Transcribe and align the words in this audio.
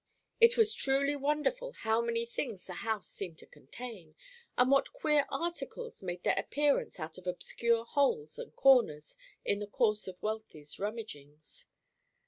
It 0.39 0.57
was 0.57 0.73
truly 0.73 1.15
wonderful 1.15 1.73
how 1.73 2.01
many 2.01 2.25
things 2.25 2.65
the 2.65 2.73
house 2.73 3.07
seemed 3.07 3.37
to 3.37 3.45
contain, 3.45 4.15
and 4.57 4.71
what 4.71 4.93
queer 4.93 5.27
articles 5.29 6.01
made 6.01 6.23
their 6.23 6.39
appearance 6.39 6.99
out 6.99 7.19
of 7.19 7.27
obscure 7.27 7.85
holes 7.85 8.39
and 8.39 8.51
corners, 8.55 9.15
in 9.45 9.59
the 9.59 9.67
course 9.67 10.07
of 10.07 10.19
Wealthy's 10.23 10.77
rummagings. 10.79 11.67